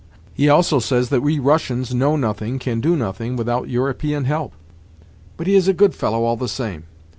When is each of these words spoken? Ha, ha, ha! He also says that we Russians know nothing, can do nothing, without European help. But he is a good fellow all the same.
Ha, 0.03 0.07
ha, 0.07 0.15
ha! 0.19 0.31
He 0.33 0.49
also 0.49 0.79
says 0.79 1.09
that 1.09 1.21
we 1.21 1.37
Russians 1.37 1.93
know 1.93 2.15
nothing, 2.15 2.57
can 2.57 2.81
do 2.81 2.95
nothing, 2.95 3.35
without 3.35 3.69
European 3.69 4.25
help. 4.25 4.53
But 5.37 5.45
he 5.45 5.53
is 5.53 5.67
a 5.67 5.73
good 5.73 5.93
fellow 5.93 6.23
all 6.23 6.37
the 6.37 6.47
same. 6.47 6.85